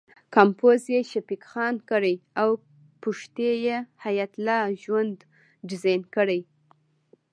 [0.35, 2.49] کمپوز یې شفیق خان کړی او
[3.01, 5.17] پښتۍ یې حیات الله ژوند
[5.69, 6.41] ډیزاین کړې.